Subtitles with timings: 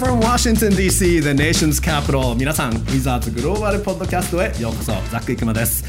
[0.00, 2.34] from Washington DC, the nation's capital.
[2.34, 5.84] 皆さん、ウィザーズグローバルポッドキャストへようこそザック・イクマです。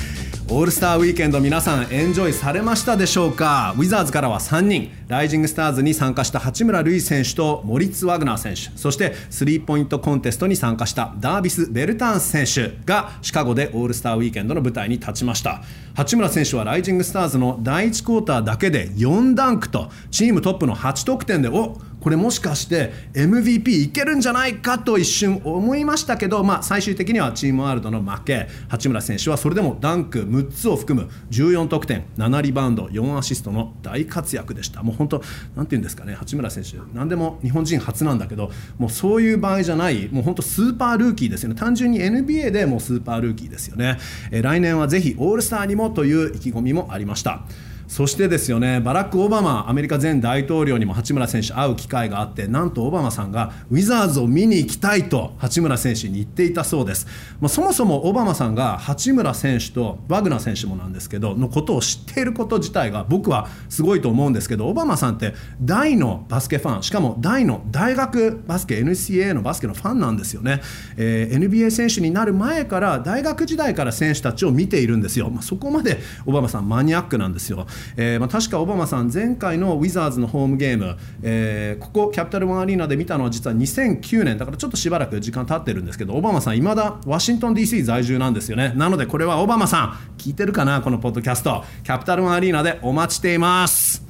[0.49, 3.73] オールスターウィーケンド皆さんエンジョイされましたでしょうか？
[3.77, 15.61] ウィザーズからは3人ライジングスターズに参加した八村塁選手とモリッツ・ワグナー選手そしてスリーポイントコンテストに参加したダービス・ベルターン選手がシカゴでオールスターウィーケンドの舞台に立ちました。
[15.93, 28.47] 八村選手はライジングスターズの第1クォーターだけで4ダンクとチームトップの8得点でおこれもしかして MVP いけるんじゃないかと一瞬思いましたけど、まあ、最終的にはチームワールドの負け。
[28.67, 34.81] 八村選手はそれでもダンク6つを含む14得点7リバウンド4アシストの大活躍でした。
[34.83, 35.23] もう本当
[35.55, 41.55] なんていうんですかね八村選手何でも日本人初なんだけどもうそういう場合じゃないもう本当スーパールーキーですよね。
[41.55, 43.97] 単純に NBA でもうスーパールーキーですよね、
[44.31, 47.43] え来年はぜひオールスターにもという意気込みもありました。
[47.91, 57.05] そしてですよねバラック・オバマアメリカ前大統領にも八村選手会う機会があってなんとオバマさんがウィザーズを見に行きたいと八村選手に言っていたそうです、
[57.41, 70.61] まあ、そもそもオバマさんが八村選手とワグナー選手もなんですけどのことを知っていること自体が僕はすごいと思うんですけどオバマさんって大のバスケファンしかも大の大学バスケ NCAA のバスケのファンなんですよね、
[70.95, 77.67] えー、NBA 選手になる前から大学時代から選手たちを見ているんですよ、まあ、そこまでオバマさんマニアックなんですよ。
[77.97, 88.73] えーまあ、確かオバマさん前回のウィザーズのホームゲーム、えー、ここキャピタルワンアリーナで見たのは実は2009年だからちょっとしばらく時間経ってるんですけどオバマさんいまだワシントン DC 在住なんですよね。
[88.75, 91.63] なのでこれはオバマさん聞いてるかなこのポッドキャスト。
[91.83, 94.03] キャピタルワンアリーナでお待ちしています。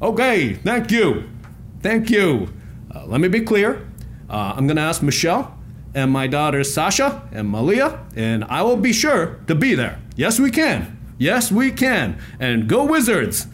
[0.00, 1.42] OK thank you.
[1.82, 2.48] Thank you、
[2.94, 3.84] uh, let me be clear、
[4.30, 5.52] uh, I'm gonna ask Michelle
[5.94, 9.98] and my daughters Sasha and Malia and I will be sure to be there.
[10.16, 11.01] Yes we can.
[11.22, 12.16] Yes, we can!
[12.40, 13.46] And go Wizards!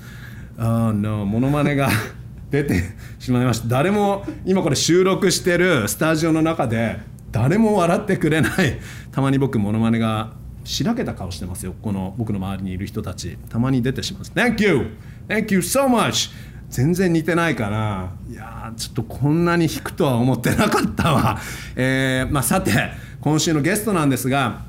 [0.58, 1.90] Oh no, モノマネが
[2.50, 2.82] 出て
[3.18, 3.68] しまいました。
[3.68, 6.98] 誰も今これ収録してるスタジオの中で
[7.30, 8.78] 誰も笑ってくれない。
[9.12, 10.32] たまに僕モノマネが
[10.64, 11.74] しらけた顔してますよ。
[11.82, 13.36] この僕の周りにいる人たち。
[13.50, 14.22] たまに出てしまう。
[14.22, 14.86] Thank you!
[15.28, 16.30] Thank you so much!
[16.70, 18.12] 全然似てないかな。
[18.30, 21.38] いやちょっとこんなに弾くとは思ってなかったわ。
[21.76, 22.72] えー、まあさて、
[23.20, 24.67] 今週のゲストなんですが、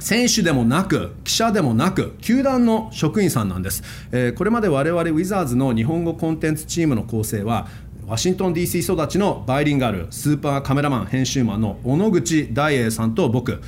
[0.00, 7.68] 選手でもなく記者でもなく球団の職員さんなんです、えー、これまで我々ウィザーズの日本語コンテンツチームの構成は
[8.06, 13.62] ワシントン DC 育ちのバイリンガルスーパーカメラマン編集マンの小野口大栄さんと僕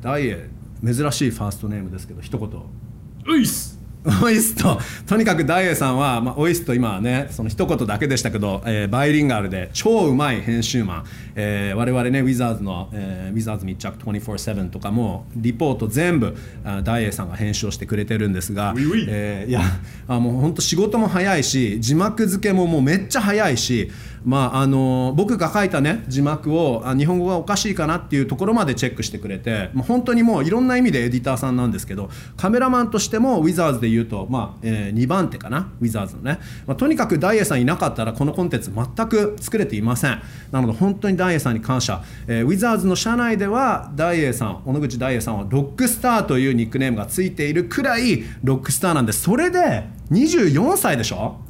[0.00, 0.48] 大栄
[0.84, 2.48] 珍しいファーストネームですけど一言
[3.26, 3.73] 「ういっす!」
[4.22, 4.78] オイスト。
[5.06, 11.04] とにかく大栄さんは、まあ、オイスト今はねその一言だけでしたけど、えー、バイリンガルで超うまい編集マン、
[11.36, 16.36] えー、我々ねウィザーズの、えー、ウィザーズ密着24-7とかもリポート全部
[16.82, 18.74] 大栄さんが編集をしてくれてるんですが、
[19.08, 19.62] えー、いや
[20.06, 23.90] あもう本当仕事も早いし字幕付けももうめっちゃ早いし
[24.24, 40.22] まあ、あの僕が書いた、ね、字幕をあ日本語がおかしいかなっていうところまでチェックしてくれて、まあ、本当にもういろんな意味でエディターさんなんですけどカメラマンとしてもウィザーズでいうと、まあえー、2番手かなウィザーズのね、まあ、とにかくダイエさんいなかったらこのコンテンツ全く作れていません。
[40.50, 51.40] なので本当にダイエさんに感謝、えー、ウィザーズの社内ではダイエさん小野口ダイエさんはロックスターというニックネームがついているくらいロックスターなんでそれで24歳でしょ？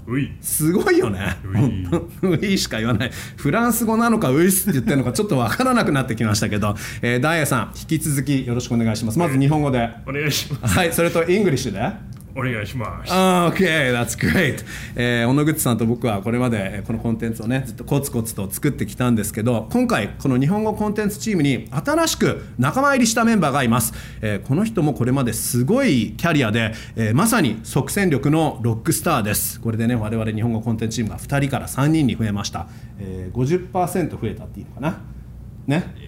[0.41, 1.37] すごいよね。
[2.23, 3.11] ウイしか言わない。
[3.37, 9.19] フランス語なのかウイスって言ってるのかちょっと分からなくなってきましたけど、えー、ダイヤさん引き続きよろしくお願いします。
[9.19, 9.91] まず日本語で。
[10.07, 10.79] お願いします。
[10.79, 11.81] はいそれと English で
[12.37, 13.13] お願いします。
[13.13, 14.65] OK, that's great.
[14.97, 23.95] えー、小野口さんと僕はこれまでこのコンテンツをね、ずっとコツコツと作ってきたんですけど、今回、この日本語コンテンツチームに新しく仲間入りしたメンバーがいます。
[24.21, 29.61] えー、この人もこれまですごいキャリアで、えー、まさに即戦力のロックスターです。
[29.61, 32.67] これでね、我々日本語コンテンツチームが2人から3人に増えました。
[32.99, 34.99] えー、50%増えたっていいのかな。
[35.67, 36.04] ね。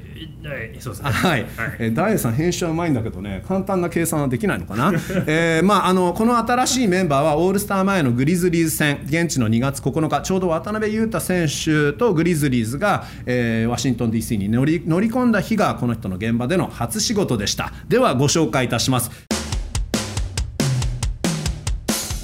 [0.49, 1.11] はいそうですね。
[1.11, 4.93] はい、はい、ダイエさん編集はうまいんだけどね簡単な計算はできないのかな、
[5.27, 17.73] えーまあ、あのこの新しいメンバーはオールスター前のグリズリーズ戦現地の2月9日ちょうど渡辺裕太選手とグリズリーズが、えー、ワシントン DC に乗り乗り込んだ日がこの人の現場での初仕事でした。
[17.89, 19.26] ではご紹介いたします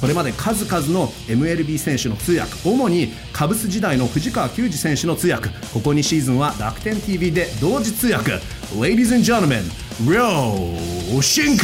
[0.03, 8.33] これまで数々の MLB 選手の通訳主にカブス時代の藤川球児選手の通訳ここ2シーズンは楽天 TV で同時通訳。
[8.77, 9.63] Ladies and gentlemen
[10.01, 11.57] リョウ・シン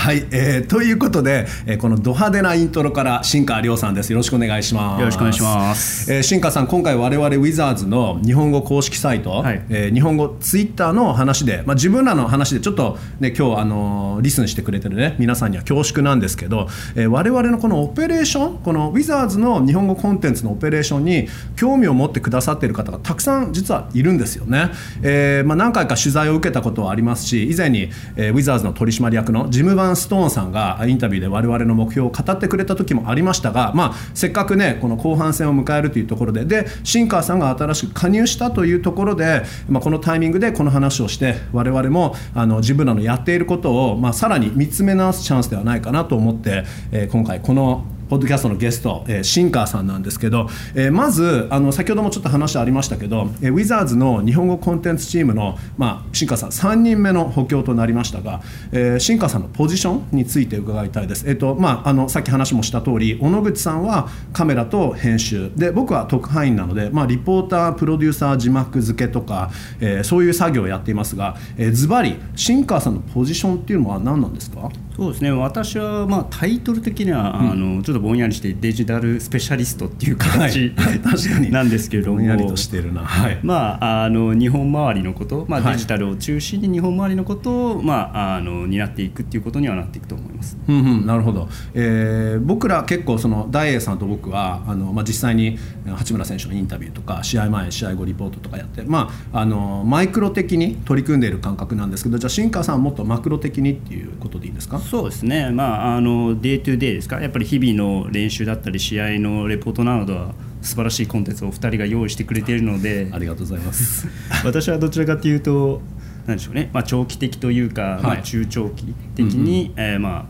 [0.00, 4.10] はい、えー、ということで、えー、このド派手なイントロから新川亮さんです。
[4.10, 5.00] よろしくお願いします。
[5.00, 9.62] よろしくお願いします、えー、新川さん今回我々ウィザーズの日本語公式サイト、はい。
[9.68, 24.70] えー日本語ツイッターの話で、まあ、自分らの話でちょっとね今日あのーリスンしてくれてるね皆さんには恐縮なんですけど、えー我々のこのオペレーションこのウィザーズの日本語コンテンツのオペレーションに興味を持ってくださっている方がたくさん実はいるんですよね、
[25.02, 58.42] えーまあ、何回か取材を受けたことはありますし以前に、えーウィザーズの取締役のジム・バン・ストーンさんがインタビューで我々の目標を語ってくれた時もありましたが、まあ、せっかくねこの後半戦を迎えるというところでで新川さんが新しく加入したというところで、まあ、このタイミングでこの話をして我々もあの自分らのやっていることを、まあ、さらに見つめ直すチャンスではないかなと思って、えー今回このポッドキャストのゲスト、えーシンカーさんなんですけど、えーまずあの先ほどもちょっと話ありましたけど、えーウィザーズの日本語コンテンツチームの、まあ、シンカーさん3人目の補強となりましたが、
[58.72, 65.52] えーシンカーさんのポジションについて伺いたいです、えっとまあ、あのさっき話もした通り小野口さんはカメラと編集。
[65.54, 74.68] で僕は特派員なので、まあ、リポータープロデューサー字幕付けとか、えーそういう作業をやっていますが、えーズバリシンカーさんのポジションっていうのは何なんですか？
[74.96, 75.30] そうですね。
[75.30, 80.98] 私はまあタイトル的には、あのちょっとぼんやりしてデジタルスペシャリストっていう形、はい。
[81.00, 81.50] 確かに。
[81.50, 82.16] なんですけれども。
[82.18, 83.02] ぼんやりとしてるな。
[83.02, 83.38] はい。
[83.42, 85.72] まあ、あの日本周りのこと、まあ、はい。
[85.74, 90.56] デジタルを中心に日本周りのことを、まあ、あの担っていくっていうことにはなっていくと思います。
[90.68, 104.78] うんうん、なるほど、えー僕ら結構その大栄さんと僕はあの、まあ、実際に八村選手のインタビューとか試合前試合後リポートとかやって、まあ、あのマイクロ的に取り組んでいる感覚なんですけどじゃあ新川さんはもっとマクロ的にっていうことでいいですか？
[104.78, 113.08] そうですね、まあ、あの day-to-day ですか、やっぱり日々の練習だったり、試合のレポートなどは、素晴らしいコンテンツをお二人が用意してくれているので。
[113.12, 114.08] あ、りがとうございます。
[114.44, 115.80] 私はどちらかというと、
[116.26, 120.24] なんでしょうね、まあ、長期的というか、まあ、はい中長期的に、えーまあ、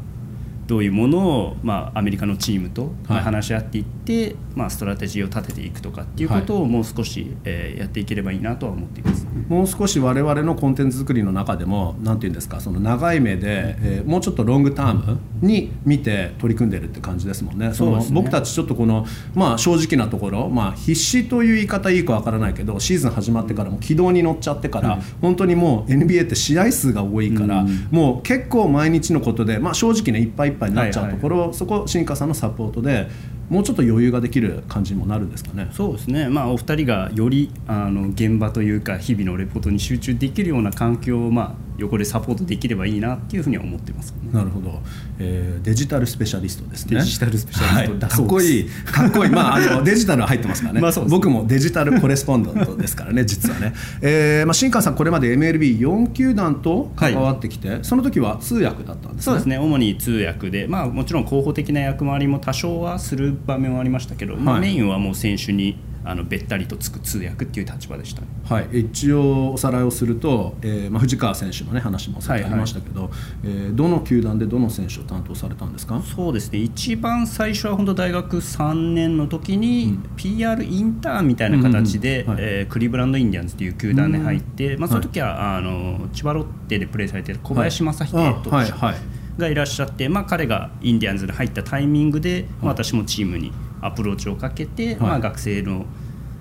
[0.66, 3.24] どういうものを、まあ、アメリカのチームと、まあはい。
[3.24, 9.26] 話し合っていって、まあ、ストラテジーを立てていくとかっていうことをもう少し、えーやっていければいいなとは思っています。
[9.48, 17.72] もう少し我々のコンテンツ作りの中でもなんていうんですかその長い目で、えーもうちょっと long term に見て取り組んでるって感じですもんね。
[17.74, 33.08] そのそうですね僕たちちょっとこの、まあ、正直なところ、まあ、必死という言い方いいかわからないけどシーズン始まってからも軌道に乗っちゃってから、本当にもう NBA って試合数が多いから、もう結構毎日のことで、まあ、正直ねいっぱいいっぱいになっちゃうところ、そこ新川さんのサポートで
[33.50, 35.68] もうちょっと余裕ができる感じにもなるんですかね。
[35.72, 44.80] そうですね、まあ、お二人がよりあの現場というか日々のレポートに集中できるような環境を、まあ、横でサポートできればいいなっていうふうには思ってます、なるほど、
[45.18, 46.98] えーデジタルスペシャリストですね。
[46.98, 47.90] デジタルスペシャリスト。
[47.92, 50.80] はい、だかっこいい、かっこいい、まあ、あの デジタルは入ってますからね。
[50.80, 51.18] まあそうですね。
[51.18, 53.72] 僕もデジタルコレスポンダントですからね、実はね。
[54.02, 59.22] えーまあ、新川さん、これまで MLB4 球団と関わってきて、その時は通訳だったんですね。
[59.22, 59.58] そうですね。
[59.58, 64.62] 主に通訳で、まあ、もちろん広報的な役回りも多少はする場面はありましたけど、まあはい。
[64.62, 68.28] メインはもう選手にあのべったりとつく通訳っていう立場でしたね。
[68.48, 73.10] はい、一応おさらいをすると、えーまあ、藤川選手の、ね、話もさっきありましたけど、
[73.44, 76.00] えーどの球団でどの選手を担当されたんですか？
[76.02, 76.58] そうですね。
[76.58, 82.30] 一番最初は本当大学3年の時に PR インターンみたいな形で、うん。
[82.32, 82.44] うんはい。
[82.44, 88.34] えークリーブランド・インディアンズという球団に入って、まあ、その時は、あの千葉ロッテでプレーされている小林正秀はい。
[88.42, 88.94] 投手、はい。
[89.40, 95.86] がいらっしゃって、まあ、彼がインディアンズに入ったタイミングで、まあ私もチームにアプローチをかけて、まあ、学生の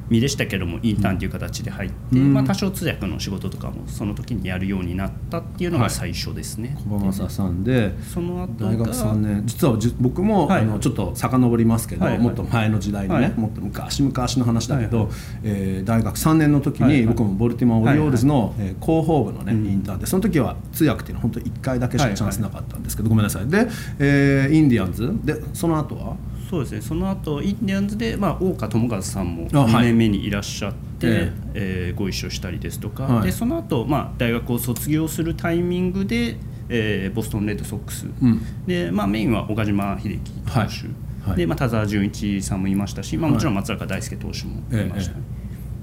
[0.09, 2.33] 身でしたけどもインターンという形で入って、うん。
[2.33, 5.85] まあ、多少通訳の仕事とかもその時にやるようになったっていうのはい。
[5.85, 6.75] が最初ですね。
[6.89, 12.23] 小浜さんでその後が大学3年実はじ僕も、はいあのちょっと遡りますけど、はいはい。
[12.23, 13.33] もっと前の時代にね、はい。
[13.35, 17.05] もっと昔昔の話だけど、はいはえー大学3年の時に、はいはい。
[17.05, 23.47] 僕もボルティモア・オリオールズの、えー広報部のね、インターンでその時は通訳っていうのは本当1回だけしかチャンスなかったんですけど、ごめんなさい。
[23.47, 23.67] で、
[23.99, 25.13] えーインディアンズ。
[25.23, 26.15] でその後は？
[26.49, 26.81] そうですね。
[26.81, 29.71] その後インディアンズで、まあ、大岡智和さんもあはい。
[29.71, 30.77] 2年目にいらっしゃって、
[31.07, 31.93] ええ。
[31.95, 33.25] ーご一緒したりですとか、はい。
[33.25, 36.37] でその後、まあ大学を卒業するタイミングで、
[36.69, 38.41] えーボストン・レッドソックス、うん。
[38.65, 40.67] でまあ、メインは岡島秀樹投手、はい。
[41.21, 45.21] はいでまあ、田澤純一さんもいましたし、まあ、もちろん松坂大輔投手もいましたね、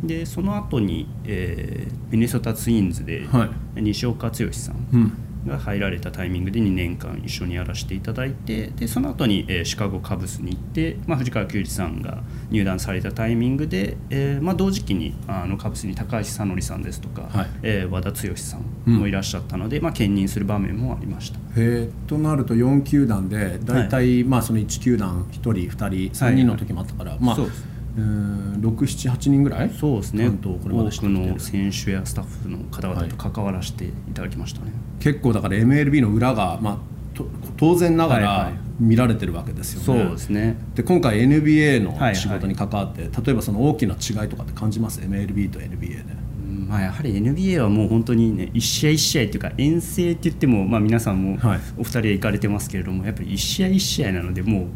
[0.03, 3.83] でその後に、えーミネソタツインズではい。
[3.83, 5.13] 西岡剛さん、うん
[5.47, 17.47] が入られたタイミングで2年間一緒にやらせていただいてでその後に、えーシカゴカブスに行って、まあ、藤川球児さんが入団されたタイミングで、えーまあ、同時期にあのカブスに高橋さのりさんですとか、はい。
[17.63, 21.39] えー和田剛さんもいらっしゃったので、まあ、兼任する場面もありました。
[21.57, 22.09] えー。
[22.09, 29.71] となると4球団で大体、まあ、その1球団1人2人3人の時もあったから、まあそうです678人ぐらい？
[29.71, 30.29] そうですね。
[30.29, 30.69] 多く
[31.09, 34.73] の選手やスタッフの方々と関わらせていただきましたね。
[35.01, 37.27] 結構だから MLB の裏が、まあ、と
[37.57, 38.55] 当然ながらはいはい。
[38.79, 40.03] 見られてるわけですよね。
[40.05, 40.59] そうですね。
[40.75, 42.17] で今回 NBA のはいはい。
[42.17, 46.05] 仕事に関わって、例えばその大きな違いとかって感じます？MLB と NBA で。
[46.47, 51.61] うんまあ、やはり NBA はもう本当にね1試合1試合っていうか遠征って言っても、まあ、皆さんもはい。
[51.79, 54.67] お二人は行かれてますけれどもやっぱり1試合1試合なのでも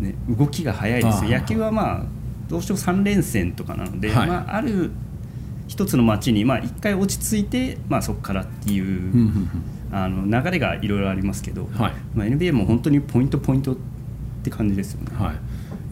[0.00, 1.30] う、ね、動きが早いですよ。
[1.32, 2.04] 野球はまあ
[2.48, 4.28] どうしても3連戦とかなので、はい。
[4.28, 4.90] まあ、ある
[5.66, 9.12] 一つの街にまあ1回落ち着いて、まあ、そこからっていう、
[9.92, 11.92] あの流れがいろいろありますけど、はい。
[12.14, 13.76] まあ、NBA も本当にポイントポイントっ
[14.42, 15.16] て感じですよね。
[15.16, 15.36] はい。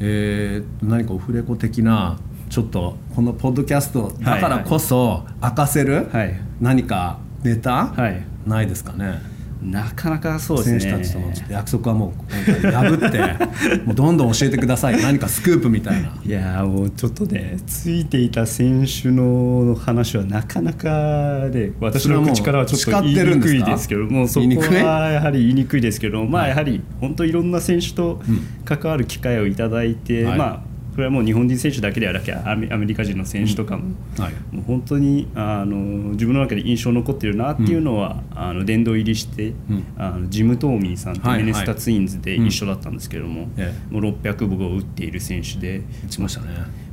[0.00, 2.18] えー何かオフレコ的な
[2.50, 6.34] ちょっとこのポッドキャストだからこそ明かせるはい。
[6.60, 8.22] 何かネタ、はい。
[8.46, 9.20] ないですかね
[9.62, 10.80] なかなかそうですね。
[10.80, 15.00] 選手たちとの約束はもう破って もうどんどん教えてください。
[15.00, 16.12] 何かスクープみたいな。
[16.24, 28.20] いやーもうちょっとねついていた選手の話はなかなかで私の口からはちょっと言いにくいですけどもうそこはやはり言いにくいですけどまあやはり本当いろんな選手と
[28.64, 30.38] 関わる機会をいただいて、はい。
[30.38, 34.32] まあこれはもう日本人選手だけではなくアメアメリカ人の選手とかも,、はい。
[34.54, 35.76] もう本当にあの
[36.12, 39.86] 自分の中で印象残ってるなっていうのは、あの殿堂入りして、うん。
[39.96, 46.48] あのジム・トーミーさんとはいミネスタツインズで一緒だったんですけども、えもう600号を打っている選手で打ちましたね。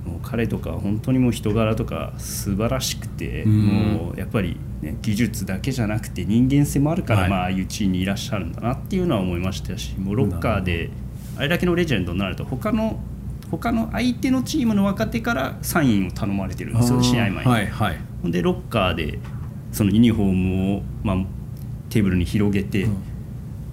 [0.05, 3.65] もう彼とか本当にもう人柄とか素晴らしくて、うん。
[3.65, 7.29] もうやっぱり、ね、技術だけじゃなくて人間性もあるから、はい。
[7.29, 10.89] まあああいう地位にいらっしゃるんだなっていうのは思いましたしもうロッカーで
[11.37, 12.99] あれだけのレジェンドになると他の
[13.51, 17.37] 他の相手のチームの若手からサインを頼まれてるんですよ試合前に。
[17.37, 17.97] はいはい。
[18.21, 19.19] ほんでロッカーで
[19.71, 21.17] そのユニフォームを、まあ、
[21.89, 22.97] テーブルに広げて、うん。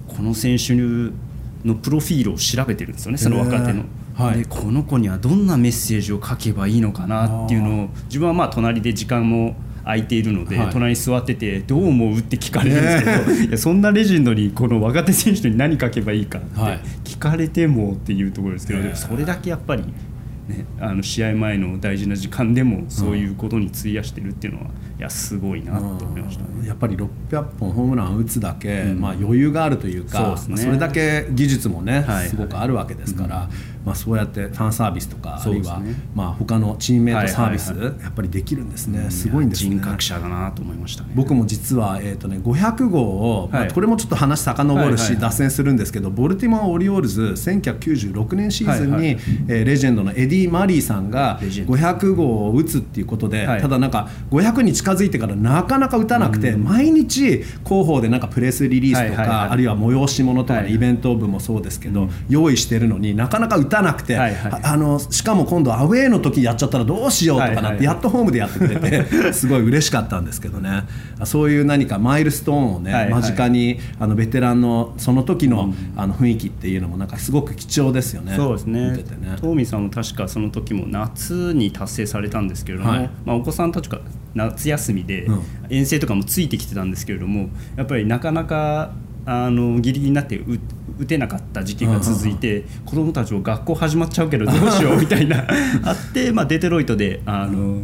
[0.07, 3.83] この選手のプロフィールを調べてるんですよねその若手の。
[4.15, 4.39] はい。
[4.39, 9.55] でこの子にはどんなメッセージを書けばいいのかなっていうのを自分はまあ隣で時間も
[9.87, 10.69] 空いているので、はい。
[10.69, 12.17] 隣に座っててどう思う？
[12.19, 16.79] って聞かれるんですけど、いやそんなレジェンドにこの若手選手に何書けばいいかってはい。
[17.05, 24.67] 聞かれてもっていうところですけど、それだけやっぱり、ね、あの試合前の大事な時間でもそういうことに費やしてるっていうのは、
[24.99, 26.49] いやすごいなと思いましたね。
[26.59, 26.65] うん。
[26.65, 28.99] やっぱり600本ホームラン打つだけ、うん。
[28.99, 30.65] まあ、余裕があるというかそね。
[30.65, 32.03] れだけ技術もね、はい。
[32.03, 33.49] はいすごくあるわけですから、
[33.87, 35.81] まあ、そうやってファンサービスとか、あるいは、
[36.13, 37.71] まあ、他のチームメイトサービス、
[38.03, 39.69] やっぱりできるんですね、すごいんですね。
[39.69, 41.11] 人格者だなと思いましたね。
[41.15, 51.73] 僕も実は、えーとね、500号を、まあはいこれもちょっと話遡るし、脱線するんですけどボルティモア・オリオールズ1996年シーズンに、はえーレジェンドのエディ・マリーさんがレジェンド。
[51.73, 53.61] 500号を打つっていうことで、はい。
[53.61, 64.51] ただなんか500に近づいてからなかなか打たなくて、毎日広報でなんかプレスリリースとか、あるいは催し物とか、イベント部もそうですけど、用意してるのになかなか打たなくて、はいはい。
[64.63, 70.83] ああのしかも今度アウェーの時やっちゃったらどうしようとかなって、やっとホームでやってくれて すごい嬉しかったんですけどね。
[71.23, 73.13] そういう何かマイルストーンをね、はいはい。
[73.13, 78.33] 間近にあのベテランのその時の,、あの雰囲気っていうのもなんかすごく貴重ですよね。
[78.35, 78.91] そうですね。
[78.91, 79.35] 見ててね。
[79.39, 83.09] トーミーさんも確かその時も夏に達成されたんですけれども、はい。
[83.25, 83.99] まあ、お子さんたちが
[84.35, 85.41] 夏休みでうん。
[85.69, 88.91] 遠征とかもついてきてたんですけれどもやっぱりなかなか
[89.27, 90.57] あのギリギリになって打
[90.99, 95.45] 打てなかった時期が続いて子供たちも学校始まっちゃうけどどうしようみたいな
[95.83, 97.81] あって、まあ、デトロイトであの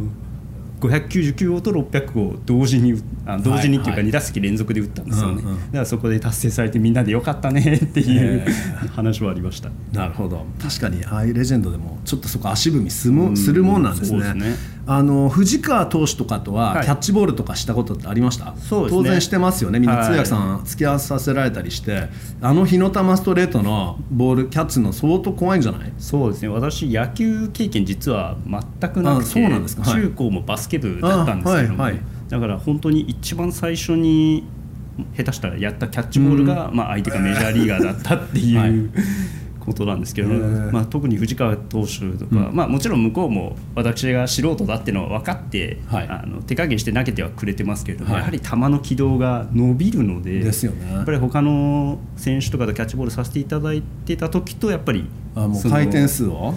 [0.80, 4.08] 599号と600号を同時にあ同時にっていうかはいはい。
[4.08, 5.56] 2打席連続で打ったんですよね、うんうん。
[5.56, 8.46] だからそこで達成されてみんなでよかったね っていうえ
[8.94, 9.70] 話はありました。
[9.92, 10.44] なるほど。
[10.60, 16.84] 確かにああいうレジェンドでもちょっとそこ足踏みすもするもんなんですね,、そうですねあの藤川投手とかとははい。
[16.84, 19.02] キャッチボールとかしたことってありました、そうですね。
[19.02, 19.80] 当然してますよね。
[19.80, 20.06] みんなはい。
[20.06, 22.08] 通訳さん付き合わさせられたりして、
[22.42, 25.92] あの火の玉ストレートのボールキャッチの相当怖いんじゃない？
[25.98, 26.48] そうですね。
[26.48, 29.82] 私野球経験実は全くなくあそうてなんですか。
[29.82, 30.02] はい。
[30.02, 31.84] 中高もバスケ部だったんですけども、
[32.28, 34.44] だから本当に一番最初に
[35.16, 38.72] 下手したらやったキャッチボールが、まあ、相手がメジャーリーガーだったっていう、はい
[39.64, 40.72] ことなんですけど、へー。
[40.72, 46.08] まあ、特に藤川投手とか、まあ、もちろん向こうも私が素人だっていうのは分かって、はい。
[46.08, 48.20] あの手加減して投げてはくれてますけれども、はい。
[48.20, 50.92] やはり球の軌道が伸びるのでですよね。
[50.92, 56.54] やっぱり他の選手とかとキャッチボールさせていただいてた時とやっぱりあもう回転数を？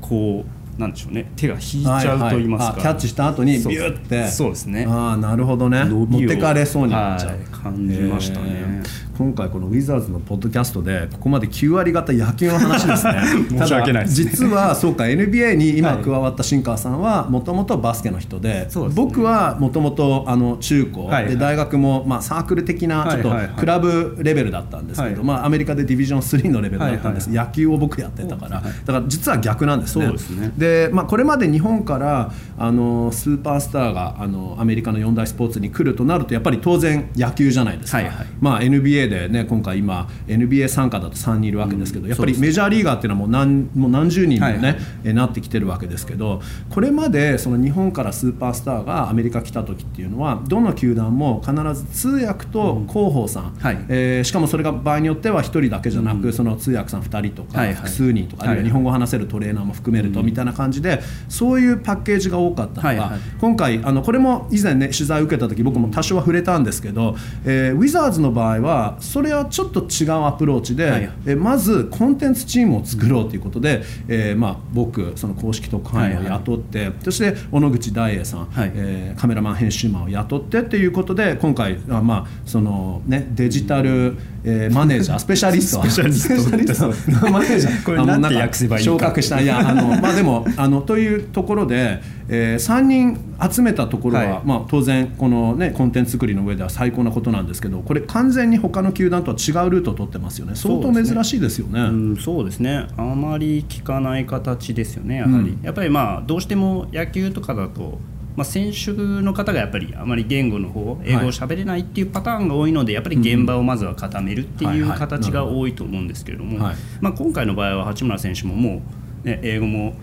[0.00, 4.28] こうなんでしょうね手が引いちゃうと言いますか、はいはいあキャッチした後にビューって。
[4.28, 4.84] そうですね。
[4.86, 5.84] ああなるほどね。
[5.84, 8.46] 伸びを持ってかれそうになっちゃう、はい感じましたね。
[8.46, 13.14] えー今回このウィザーズのポッドキャストでここまで9割方野球の話ですね。
[13.48, 14.10] 申し訳ないね。
[14.10, 19.04] 実はそうか NBA に今はい加わった新川さんはもともとバスケの人でそうですね。
[19.04, 20.26] 僕はもともと
[20.60, 21.32] 中高、はいはい。
[21.32, 23.56] で大学もまあサークル的なちょっとはいはいはい。
[23.56, 25.24] クラブレベルだったんですけど、はい。
[25.24, 27.38] まあ、アメリカでディビジョン3のレベルだったんです、はい。
[27.38, 30.04] 野球を僕やってたから、だから実は逆なんですね。
[30.04, 30.52] そうですね。
[30.58, 38.26] で、まあ、これまで日本からあのスーパースターがあのアメリカの四大スポーツに来るとなるとやっぱり当然野球球じゃないですか、はいはい。
[38.40, 44.76] まあ、NBA で、ね、今回今 NBA 参加だと3人いるわけですけど、やっぱりメジャーリーガーっていうのはもう何もう何十人にも、ねはいはい。
[45.04, 53.84] えなってきてるわけですけどこれまでその日本からスーパースターがアメリカ来た時っていうのはどの球団も必ず通訳と広報さん、はい。
[53.88, 57.74] えーしかもそれが場合によっては1人だけじゃなく、その通訳さん2人とかはいはい。
[57.76, 63.20] 複数人とか、あるいははい日本語を話せるトレーナーも含めると、みたいな感じでそういうパッケージが多かったのが、はいはい。
[63.40, 78.72] 今回あのこれも以前ね取材を受けた時僕も多少は触れたんですけど、えーウィザーズの場合はそれはちょっと違うアプローチで、はいえーまずコンテンツチームを作ろうということで、えーまあ、僕その公式特派員を雇って、そして小野口大栄さん、はい。
[78.74, 87.30] えーカメラマン編集マンを雇ってっていうことで今回あ、まあそのね、デジタル、えーマネージャースペシャリスト スペシャリスト。
[87.30, 87.82] マネージャー。
[87.84, 88.92] これなんてか訳せばいいか。
[88.92, 89.40] 昇格した。
[89.40, 93.18] いやあの まあでもあのというところで、えー、3人
[93.52, 94.40] 集めたところは、はい。
[94.44, 100.54] まあ、当然この、ね、コンテンツ作りの上では最高なことなんですけどこれ完全に他の球団とは違うルートを取ってますよね。
[100.54, 101.80] 相当珍しいですよね。
[101.80, 102.86] うん、そうですね。
[102.96, 105.62] あまり聞かない形ですよねやはり、うん。
[105.62, 107.98] やっぱりまあどうしても野球とかだと、
[108.36, 116.76] まあ、選手の方がやっぱりあまり言語の方英語を喋れないっていうパターンが多いのでやっぱり現場をまずは固めるっていう形が多いと思うんですけれども、はい。
[117.00, 118.82] まあ、今回の場合は八村選手もも
[119.24, 119.94] う、ね、英語も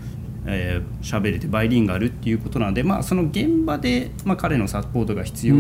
[0.46, 5.56] えー喋れてバイリンガルっていうことなので、まあ、その現場で、まあ、彼のサポートが必要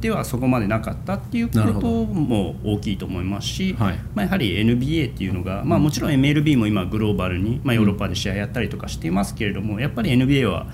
[0.00, 3.98] ではそこまでなかったっていうことも大きいと思いますし、はい。
[4.14, 10.66] まあ、やはり NBA っていうのが、まあ、もちろん MLB も今グローバルに、まあ、ヨーロッパで試合やったりとかしていますけれどもやっぱり NBA は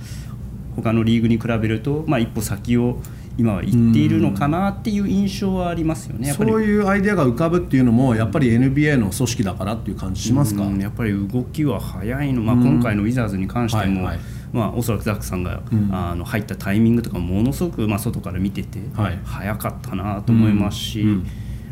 [0.77, 3.01] 他のリーグに比べると、まあ、一歩先を
[3.37, 6.33] 今は行っているのかなっていう印象はありますよね。
[6.33, 14.25] そういうアイデアが浮かぶっていうのもやっぱり NBA の組織だからっていう感じしますか、うんやっぱり動きは早いの、まあ、今回のウィザーズに関しても、はいはい。
[14.53, 15.89] まあ、おそらくザックさんが、うん。
[15.93, 19.19] あの入ったタイミングとかものすごく、まあ、外から見てて、はい。
[19.25, 21.09] 早かったなと思いますし、うん。
[21.09, 21.27] うん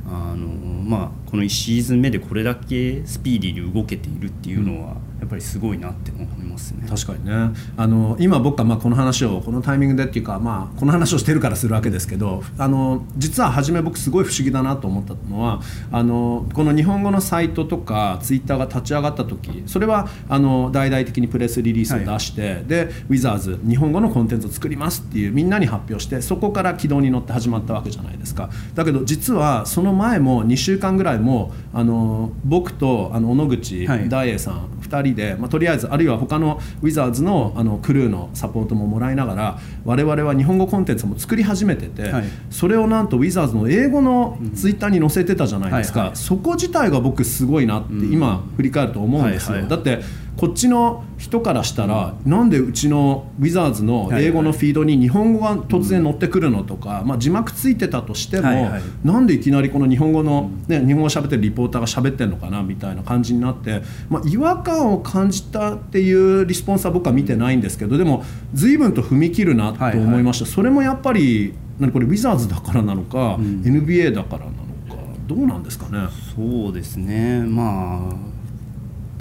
[0.04, 6.87] あのまあ、この1シーズン目でこれだけスピーディーに動けているっていうのは、やっぱりすごいなって思いますね。
[6.88, 7.50] 確かにね。
[7.76, 28.50] あの今僕はまあこの話をこのタイミングでっていうか、まあ、この話をしてるからするわけですけどあの実は初め僕すごい不思議だなと思ったのはあのこの日本語のサイトとかツイッターが立ち上がった時それはあの大々的にプレスリリースを出して、でウィザーズ日本語のコンテンツを作りますっていうみんなに発表してそこから軌道に乗って始まったわけじゃないですか。
[28.75, 34.08] だけど実はその前も2週間ぐらいもあの僕とあの小野口はい。
[34.08, 42.25] 大栄さん2人で、まあ、とりあえずあるいは他のウィザーズのあのクルーのサポートももらいながら我々は日本語コンテンツも作り始めてて、はい。
[42.50, 46.17] それをなんとウィザーズの英語のツイッターに載せてたじゃないですか、はいはい。
[46.17, 49.71] そこ自体が僕すごいなって今振り返ると思うんですよ、はいはい。
[49.71, 50.00] だって
[50.36, 58.82] こっちの人からしたら、なんでうちのウィザーズの英語のフィードに日本語が突然乗ってくるのとか、まあ、字幕ついてたとしても、はいはい。
[59.04, 74.56] なんでいきなりこの日本語の、ね、日本語を喋ってるリポーターが喋ってるのかなみたいな感じになって、まあ、違和感を感じたっていうリスポンスは僕は見てないんですけどでも随分と踏み切るなと思いました、それもやっぱり何これウィザーズだからなのか、NBA だからなの
[74.88, 76.08] かどうなんですかね？
[76.34, 77.42] そうですね。
[77.42, 78.31] まあ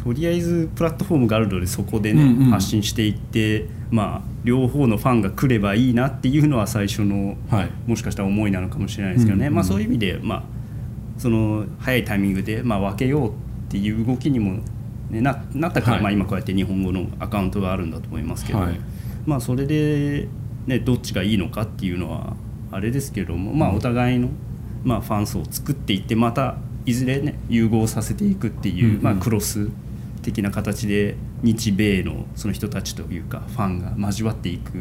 [0.03, 2.51] とりあえずプラットフォームがあるのでそこでね、うんうん。
[2.51, 7.69] 発信していってまあ両方のファンが来ればいいなっていうのは最初の、はい。
[7.85, 10.43] もしかしたら思いなのかもしれないですけどね、うんうんまあ、そういう意味で、まあ、
[11.17, 13.33] その早いタイミングで、まあ、分けようっ
[13.69, 14.59] ていう動きにも、
[15.09, 16.03] ね、ななったから、はい。
[16.03, 18.79] まあ、今こうやって日本語のアカウントがあるんだと思いますけど、はい。
[19.25, 20.27] まあ、それで、
[20.65, 22.35] ね、どっちがいいのかっていうのは
[22.71, 24.29] あれですけども、まあ、お互いの、
[24.83, 29.69] まあ、ファン層を作っていってまたいずれね融合させていくっていう、まあ、クロス
[30.21, 34.71] 的な形で日米のその人たちというかファンが交わっていく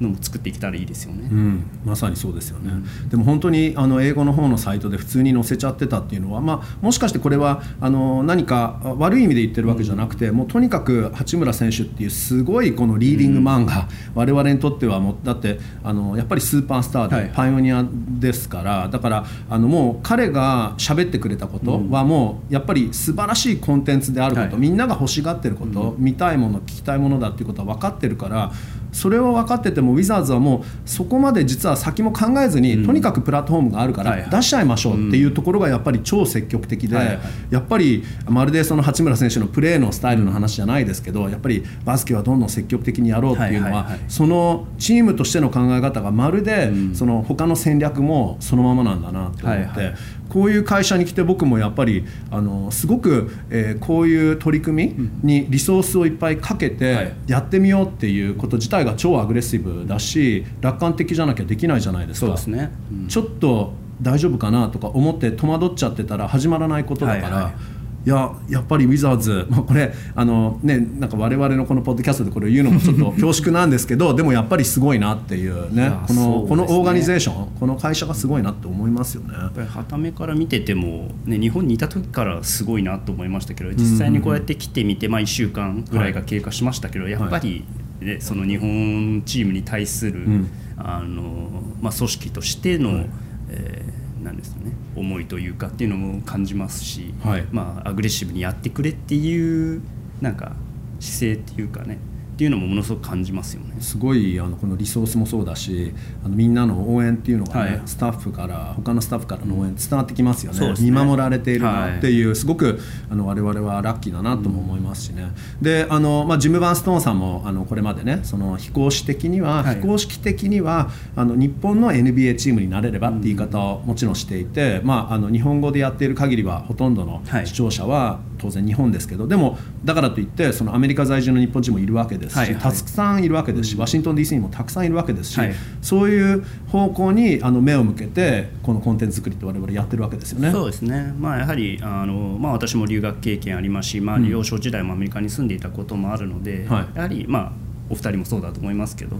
[0.00, 1.28] のも作っていけたらいいですよね。
[1.30, 2.72] うん、まさにそうですよね、
[3.08, 17.24] でも本当にあの英語の方のサイトで普通に載せちゃってたっていうのは、まあ、もしかしてこれはあの何か悪い意味で言ってるわけじゃなくて、もうとにかく八村選手っていうすごいこのリーディングマンが、我々にとってはもうだってあのやっぱりスーパースターはい。
[17.24, 17.84] でパイオニア
[18.18, 24.56] ですから、だからあのもう彼が喋ってくれたことはもうやっぱり素晴らしいコンテンツであること、はい。
[24.56, 28.52] みんなが欲しがってること、見たいもの聞きたいものだっていうことは分かってるから
[28.94, 37.18] それは分かっててもウィザーズはもうそこまで実は先も考えずに、とにかくプラットフォームがあるから出しちゃいましょうっていうところがやっぱり超積極的で、はいはい。
[37.50, 44.00] やっぱりまるでその八村選手のプレーのスタイルの話じゃないですけどやっぱりバスケはどんどん積極的にやろうっていうのは,、はいはいはい。
[44.08, 49.46] そのチームとしての考え方がまるで、その他の戦略もそのままなんだなと思って。
[49.46, 49.94] はいはい
[50.28, 62.26] こういう会社に来て僕もやっぱりあのすごく、えーこういう取り組みにリソースをいっぱいかけはいてやってみようっていうこと自体が超アグレッシブだし楽観的じゃなきゃできないじゃないですか。
[62.26, 67.36] そうですね、うんちょっと大丈夫かなとか思って戸惑っちゃってたら始まらないことだから。
[67.36, 67.73] はいはい
[68.06, 76.48] いややっぱりウィザーズ、まあ、これあの、ね、なんか我々のこのポッドキャストでこれを言うのもちょっと恐縮なんですけどでもやっぱりすごいなっていうねやこのね。
[76.48, 79.34] このオーガニゼーションこの会社がすごいなって思いますよね。
[79.34, 87.64] やっぱり傍目から見てても、ね、日本にいた時からすごいなと思いましたけど実際にこうやって来てみて、まあ、1週間ぐらいが経過しましたけど、やっぱり、
[88.00, 90.50] ね、その日本チームに対する、ん。
[90.76, 93.06] あのまあ、組織としての、はい。
[93.48, 93.93] えー
[94.24, 97.46] なんですかね、思いというかっていうのも感じますし、はい。
[97.52, 99.82] まあ、アグレッシブにやってくれっていう
[100.20, 100.56] なんか
[101.00, 101.98] 姿勢っていうかね
[102.34, 103.76] っていうのもものすごく感じますよね。
[103.78, 105.94] すごいあのこのリソースもそうだし
[106.24, 107.82] あのみんなの応援っていうのがね、はい。
[107.86, 110.74] スタッフから他のスタッフからの応援伝わってきますよね,、ね。
[110.80, 115.30] 見守られているなっていう、すごくあの我々はラッキーだなとも思いますしね、
[115.62, 119.76] であの、まあ、ジム・バンストーンさんもあのこれまでねその非公式的には、はい。
[119.76, 127.46] 非公式的にはあの日本の NBA チームになれればっていう言い方をもちろんしていて、まあ、あの日本語でやっている限りはほとんどのはい。
[127.46, 132.62] 視聴者は当然日本ですけどでもだからといってそのアメリカ在住の日本人もいるわけですし、はいはい。
[132.62, 135.54] たくさんいるわけですし、ワシントン DC にもたくさんいるわけですし、はい。
[135.82, 140.50] そういう方向にあの目を向けてこのコンテンツ作りって我々やってるわけですよね。
[140.50, 146.96] そうですね、まあ、やはりあの、まあ、私も留学経験ありますし、まあ、幼少時代もアメリカに住んでいたこともあるので、はい。
[146.96, 147.52] やはり、まあ、
[147.90, 149.16] お二人もそうだと思いますけど、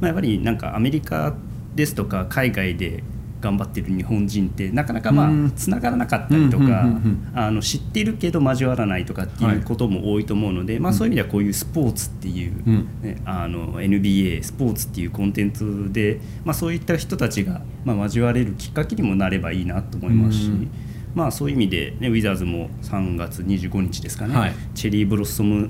[0.00, 1.34] まあ、やはりなんかアメリカ
[1.74, 3.02] ですとか海外で
[3.42, 5.46] 頑張ってる日本人ってなかなかまうん。
[5.46, 6.86] あつながらなかったりとか
[7.34, 12.88] あの知ってるけど交わらないとかっていうことも多いと思うので、まあ、そういう意味ではこういうスポーツっていう、うん。
[13.02, 20.46] ね、あの NBA スポーツっていうコンテンツで、まあ、そういった人たちが、まあ、交われるきっかけにもなればいいなと思いますし。
[20.46, 20.70] うん
[21.14, 24.54] まあ、そういう意味で、ね、ウィザーズも3月25日ですかね、はい。
[24.74, 25.68] チェリーブロッソム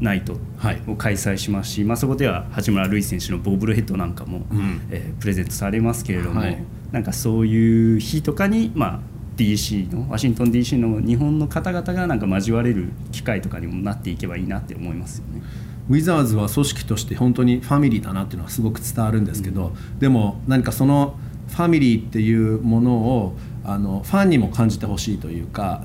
[0.00, 0.82] ナイトはい。
[0.86, 4.80] を開催しますし、まあ、そこでは八村塁選手のボブルヘッドなんかも、ん。
[4.90, 6.58] えープレゼントされますけれども、はい
[6.92, 9.00] なんかそういう日とかに、まあ、
[9.36, 15.42] DC のワシントン DC の日本の方々がなんか交われる機会とかにもなっていけばいいなって思いますよね。
[15.88, 21.16] ウィザーズは組織として本当にファミリーだなっていうのはすごく伝わるんですけど、でも何かその
[21.48, 25.84] ファミリーっていうものをあのファンにも感じてほしいというか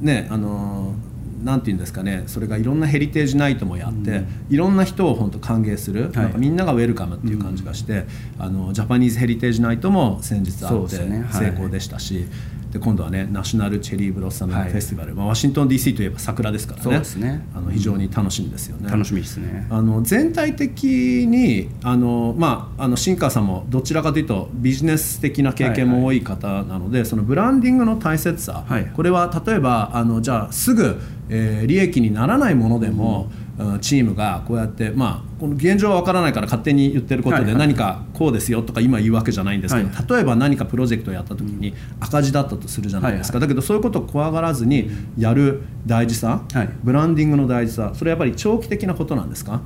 [0.00, 1.11] ねあのな
[1.56, 8.04] んていうんですかねそれがいろんなヘリテージナイトもやって、いろんな人を本当歓迎する、なんかみんながウェルカムっていう感じがして、
[8.38, 12.26] あのジャパニーズヘリテージナイトも先日あって成功でしたし、
[12.72, 14.72] で今度はねナショナルチェリーブロッサムフはい。
[14.72, 17.02] ェスティバル、まあ、ワシントン DC といえば桜ですからね。
[17.16, 17.46] ね。
[17.54, 18.90] あの非常に楽しみですよね。
[18.90, 19.66] 楽しみですね。
[19.68, 28.86] あの全体的にあの、まあ、あの新川さんもどちらかというとビジネス的な経験も多い方なので、そのブランディングの大切さ、はい。
[28.86, 30.98] これは例えばあのじゃあすぐ、
[31.34, 33.42] えー利益にならないものでも、うん。
[33.80, 37.68] チームがこうやって、まあ、この現状は分からないから勝手に言ってることではいはい。
[37.68, 46.68] 何かこうですよとか今言うわけじゃないんですけど、は例えば何かプロジェクトをやった時に赤字だったとするじゃないですか、だけどそういうことを怖がらずにやる大事さ、はい。
[46.82, 49.60] ブランディングの大事さそれはやっぱり長期的なことなんですか？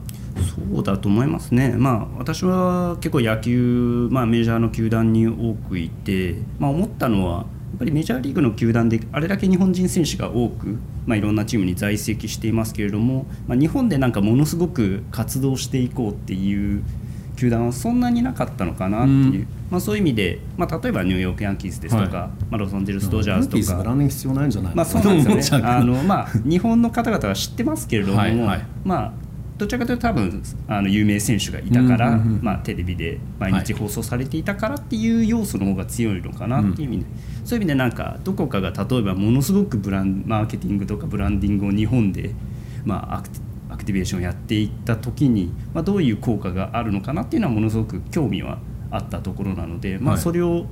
[0.73, 16.83] そうだと思いますね、まあ、私は結構野球、まあ、メジャーの球団に多くいて、まあ、思ったのは、やっぱりメジャーリーグの球団であれだけ日本人選手が多く、まあ、いろんなチームに在籍していますけれども、まあ、日本でなんかものすごく活動していこうっていう
[17.37, 23.85] 球団はそんなになかったのかなっていう、うんまあ、そういう意味で、まあ、例えばニューヨークヤンキースですとか、はいまあ、ロサンゼルス・ドジャースとかヤンキースブ。
[23.85, 29.13] ランディング必要ないんじゃないまあ、そうなんですよねあのの、まあ、日本の方々は知ってますけれども、はいはいまあ、
[29.59, 32.41] どちらかというと多分あの有名選手がいたから、うんうんうん。
[32.43, 37.07] まあ、テレビで毎日放送されていたからっていう要素の方が強いのかなっていう意味で、
[37.45, 42.31] そういう意味でなんかどこかが例えばものすごくブランドマーケティングとかブランディングを日本で、
[42.85, 48.59] まあ、アクティアクティベーションをやっていった時に、まあ、どういう効果があるのかなっていうのはものすごく興味は
[48.91, 50.23] あったところなので、まあ、はい。
[50.23, 50.67] それを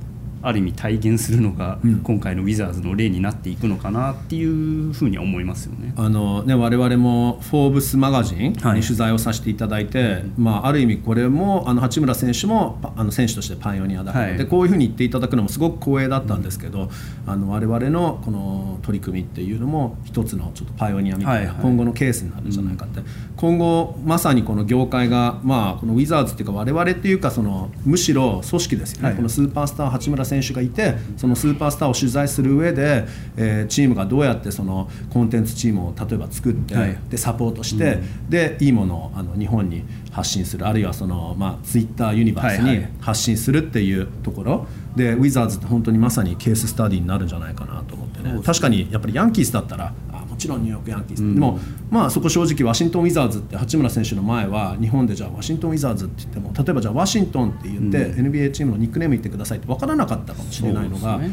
[0.47, 1.95] ある意味体現するのがうん。
[1.99, 5.93] 今回のウィザーズの例になっていくのかなっていうふうには思いますよね。
[5.97, 8.81] あのね、我々も「フォーブスマガジン」にはい。
[8.81, 14.37] 取材をさせていただいて、まあ、ある意味これもあの八村選手もパあの選手としてパイオニアだから、はい。
[14.37, 16.89] でこういうふうに言っていただくのもすごく光栄だったんですけど、
[17.25, 21.55] あの我々のこの取り組みっていうのも一つのちょっとパイオニアみたいな、はいはい。
[21.61, 23.01] 今後のケースになるんじゃないかって、
[23.35, 29.15] 今後まさにこの業界が、まあ、このウィザーズっていうか我々っていうかそのむしろ組織ですよね、はい。
[29.15, 33.05] このスーパースター八村選手がいてそのスーパースターを取材する上で、
[33.37, 36.97] えーチームがどうやってそのコンテンツチームを例えば作って、はい。
[37.09, 42.89] でサポートして、でいいものをあの日本に発信するあるいはその、まあ、ツイッターユニバースにはいはい。
[43.01, 48.39] 発信するっていうところ、でウィザーズって本当にまさにケーススタディになるんじゃないかなと思ってね。
[48.43, 61.31] 確かにやっぱりヤンキースだったらあももちろんニューヨークヤンキース、でも、まあ、そこ正直ワシントン・ウィザーズって八村選手の前は日本でじゃあワシントン・ウィザーズって言っても例えばじゃあワシントンって言って、NBA チームのニックネーム言ってくださいって分からなかったかもしれないのがそね。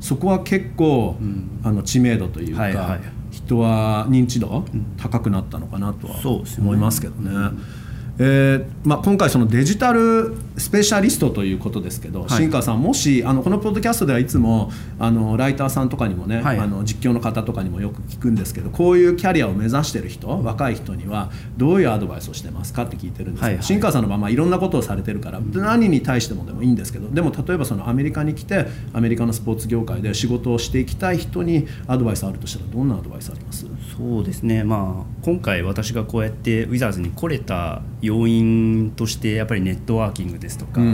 [0.00, 1.16] そこは結構、
[1.62, 4.64] あの知名度というか、はいはい人は認知度
[4.96, 6.16] 高くなったのかなとは
[6.58, 7.56] 思いますけどね。
[8.22, 12.28] えーまあ、今回そのデジタルスペシャリストということですけど、い。
[12.28, 16.58] 新川さんもしあのこのポッドキャストではいつもあのライターさんとかにもね、はい。
[16.58, 23.64] あの実況の方とかにもよく聞くんですけどこういうキャリアを目指してる人若い人にはどういうアドバイスをしてますかって聞いてるんですけど、はいはい。
[23.64, 33.64] 新川さんの場合、まあ、いろんなことをされてるから何に対してもでもいいんですけどでも例えばそのアメリカに来てアメリカのスポーツ業界で仕事をしていきたい人にアドバイスあるとしたらどんなアドバイスあります？
[34.00, 40.84] そうですね、まあ、今回私がこうやってウィザーズに来れた要因としてやっぱりネットワーキングですとかっ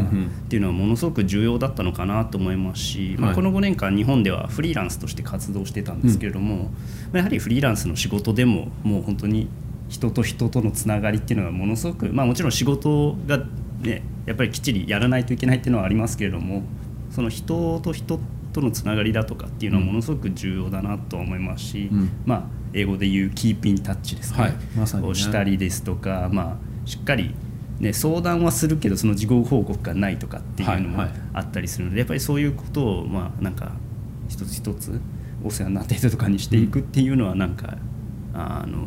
[0.49, 6.71] ていうのはものすごく重要だったのかなと思いますし、まあ、はいこの5年間日本ではフリーランスとして活動してたんですけれども、ま
[7.14, 9.49] あやはりフリーランスの仕事でももう本当に
[9.88, 13.38] 人と人とのつながりっていうのがものすごく、まあ、もちろん仕事が、
[13.83, 16.64] ね、やっぱりきっちりやらないといけないっていうのはありますけれども
[17.11, 18.19] その人と人
[18.57, 22.11] とのつながりだとかっていうのはものすごく重要だなとは思いますし、うん。
[22.25, 22.45] まあ、
[22.77, 25.09] 英語で言うキーピンタッチですね、はいまさにね。
[25.09, 27.35] をしたりですとか、まあ、しっかり、
[27.81, 31.17] ね、相談はするけどその事後報告がないとかっていうのもはいはい。
[31.33, 33.73] あったりするので、やっぱりそういうことを、まあ、なんか
[34.29, 35.01] 一つ一つ
[35.43, 37.79] お世話になった人とかにしていくっていうのはなんか、
[38.35, 38.87] あの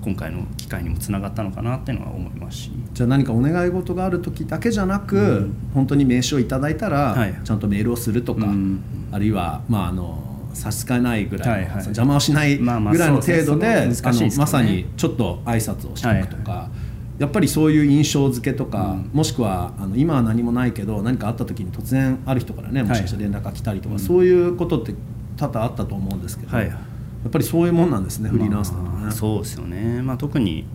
[0.00, 2.70] 今回の機会にもつながったのかなっていうのは思いますし。
[2.94, 7.38] じゃあ何かお願い事がある時だけじゃなく、本当に名刺をいただいたら、はい。
[7.44, 8.80] ちゃんとメールをするとか、うん。
[9.10, 10.27] あるいは、まあ、あの
[10.58, 11.84] 差し支えないぐらいの、はいはい。
[11.84, 13.94] 邪魔をしないぐまあまあらいの程度で,、ね。
[14.36, 16.70] まさにちょっと挨拶をしておくとか。
[17.18, 24.94] やっぱりそういう印象付けとか、もしくはあの今は何もないけど何かあった時に突然ある人からねもしかして連絡が来たりとか、そういうことって
[25.36, 28.88] 多々あったと思うんですけど、はいやっぱりそういうもんなんですねフリーランスだとね。
[28.90, 30.66] まあそうですよね、まあ、特に、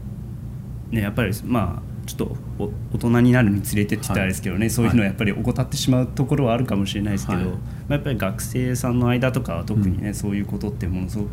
[0.91, 7.48] ね、やっぱりまあちょっとお大人になるにつれてって言ったらあれですけどね、そういうのはやっぱり怠ってしまうところはあるかもしれないですけど、はい。
[7.48, 7.56] ま
[7.89, 11.30] あ、やっぱり学生さんの間とかは特にね、そういうことってものすごく、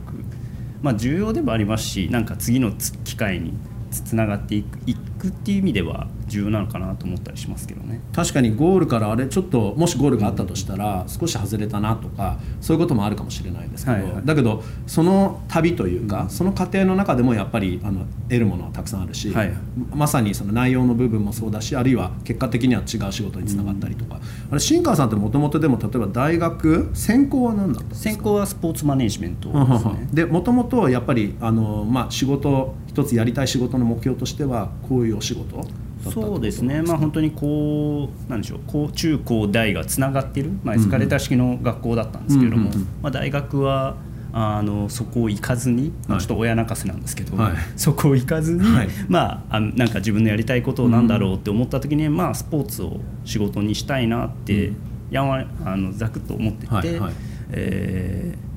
[0.83, 3.53] まあ、重要でもありますしなんか次のつ機会に
[3.91, 8.01] つつながっていくいくっていう意味では重要なのかなと思ったりしますけどね。
[8.13, 14.23] 確かにゴールからあれちょっともしゴールがあったとしたら少し外れたなとかそういうこともあるかもしれないですけど、はいはい。
[14.25, 19.53] だけどその旅というか、その過程の中でもやっぱりあの得るものはたくさんあるし、はい
[19.95, 28.11] まさにその内容の部分もそうだしあるいは結果的には違う仕事につながったりとか、あれ新川さんってもともとでも例えば大学専攻は何だったんですか？
[28.11, 30.09] 専攻はスポーツマネジメントですね。
[30.15, 35.67] でもともとやっぱりあの、まあ、仕事一つやりたい仕事の目標としてはこういうお仕事
[36.11, 38.61] そうですね、まあ、本当にこうなんでしょう。
[38.67, 43.97] 高中高大がつながっている、まあ、エスカレーター式の学校だったんですけれども、うんうんうんまあ、大学は
[44.33, 46.21] あのそこを行かずに、まあ、はい。
[46.23, 47.53] ちょっと親泣かせなんですけど、はい。
[47.77, 48.89] そこを行かずに、はい。
[49.09, 54.73] まあ、あなんか自分のやりたいことをなんだろうって思った時に、まあ、スポーツを仕事にしたいなって、
[55.11, 57.13] やんわりあのざくっと思ってて、はいはい。
[57.51, 58.50] えー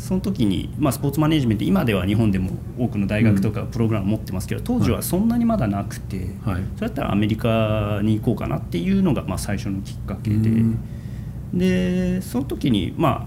[0.00, 6.62] その時に、まあ、スポーツマネジメント今では日本でも多くの大学とかプログラム持ってますけど、当時はそんなにまだなくて、はい。
[6.76, 10.78] それだったらアメリカに行こうかなっていうのがまあ最初のきっかけで、うん。
[11.52, 13.26] でその時にまあ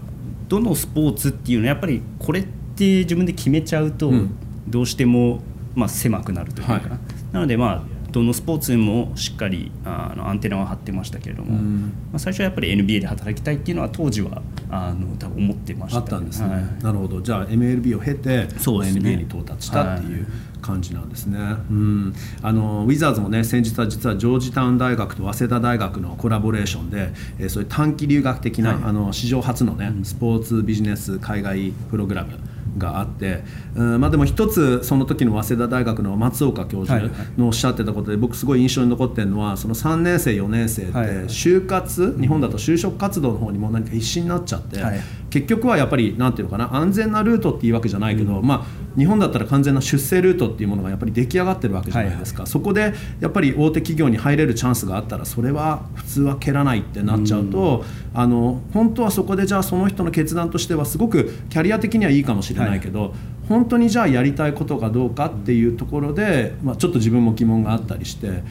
[0.50, 4.36] どのスポーツっていうのはやっぱりこれって自分で決めちゃうとうん。
[4.68, 5.42] どうしても
[5.76, 6.84] まあ狭くなるというか、はい。
[7.32, 11.82] なのでまあどのスポーツにもしっかりあのアンテナは張ってましたけれども、うん。
[12.12, 16.84] まあ、最初はやっぱり NBA で働きたいっていうのは当時はあの多分思ってましたあったんですね、はい。
[16.84, 17.22] なるほど。
[17.22, 18.92] じゃあ MLB を経てそうね。
[18.92, 20.28] NBA に到達したっていう
[20.62, 21.38] 感じなんですね、
[21.70, 28.84] うん、あのウィザーズもね先日は実はジョージタウン大学と早稲田大学のコラボレーションで、えーそういう短期留学的な、はい。
[28.86, 32.40] あの史上初のね、スポーツビジネス海外プログラム
[32.78, 33.44] があって、
[33.76, 45.00] うんまあ、でも一つその時の早稲田大学の松岡教授のおっしゃってたことで僕すごい印象に残ってるのはその3年生4年生ってはい就活日本だと就職活動の方にも何か必死になっちゃって、はい
[45.34, 63.16] 結局はやっぱりなんていうのかな安全なルートっていうわけじゃないけど、まあ日本だったら完全な出世ルートっていうものがやっぱり出来上がってるわけじゃないですか、そこでやっぱり大手企業に入れるチャンスがあったらそれは普通は蹴らないってなっちゃうと、あの本当はそこでじゃあその人の決断としてはすごくキャリア的にはいいかもしれないけど、
[63.50, 68.44] 本当にじゃあやりたいことがどうかっていうところで、まあ、ちょっと自分も疑問があったりして、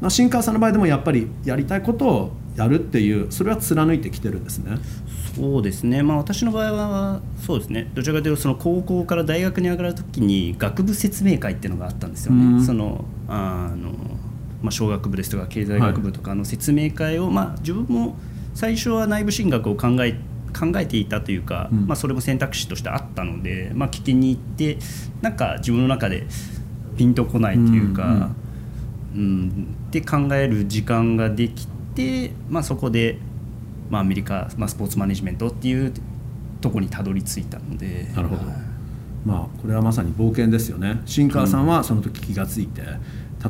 [0.00, 4.78] まあ、新川さんの場合でもやっぱりやりたいことをやるっていうそれは貫いてきてるんですね。
[5.34, 7.90] そうですね、まあ、私の場合はそうですね。
[7.94, 12.58] どちらかというとその高校から大学に上がるときに学部説明会っていうのがあったんですようん。
[12.58, 12.64] ね。
[12.64, 13.92] そのあの
[14.62, 18.16] まあ、小学部ですとか経済学部とかの説明会を、まあ、自分も
[18.54, 20.18] 最初は内部進学を考え
[20.52, 21.86] 考えていたというか、うん。
[21.86, 24.78] まあ、それも選択肢としてあったので、まあ、聞きに行って
[25.22, 26.26] なんか自分の中で
[26.96, 28.30] ピンとこないというか、
[29.14, 33.18] うんって考える時間ができて、まあ、そこで、
[33.90, 35.92] まあ、アメリカ、まあ、スポーツマネジメントっていう
[36.60, 38.10] ところにたどり着いたので。
[38.14, 38.42] なるほど、
[39.24, 41.00] まあこれはまさに冒険ですよね。
[41.04, 42.82] 新川さんはその時気がついて、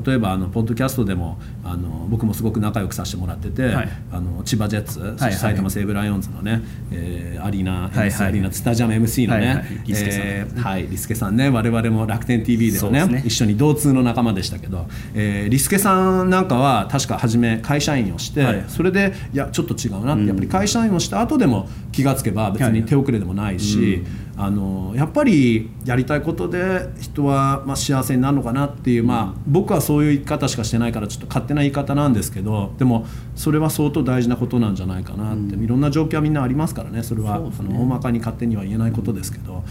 [0.04, 3.88] 例えばあのポッドキャストでもあの僕もすごく仲良くさせてもらってて、はい。
[4.12, 8.26] あの千葉ジェッツ、そしてはい埼玉西武ライオンズのね、えーアリーナ、はいはい。
[8.28, 9.64] アリーナスタジアム MC のね、はいはい。
[9.86, 10.22] リスケさん。
[10.22, 10.60] えー。
[10.60, 13.22] はいリスケさんね我々も楽天 TV ではねね。
[13.24, 18.64] 一緒に同通の仲間でしたけど、えーリスケさんなんかは確か初め会社員をして、はい。
[18.68, 24.04] それでいやちょっと違うなって、やっぱり会社員をした後でも気がつけば別に手遅れでもないし、
[24.42, 37.68] あのやっぱりやりたいことで人はまあ幸せになるのかなっていう、まあ、僕はそういう生き方しかしてないからちょっと勝手な言い方なんですけどでもそれは相当大事なことなんじゃないかなって、いろんな状況はみんなありますからねそれはそね。
[37.70, 39.62] あの大まかに勝手には言えないことですけど、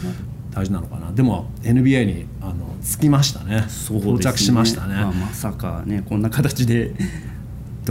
[0.52, 1.12] 大事なのかな。
[1.12, 3.62] でも NBA にあの着きましたね。
[3.62, 3.64] ね。
[3.68, 4.94] 到着しましたね。
[4.94, 6.94] まあ、まさかねこんな形で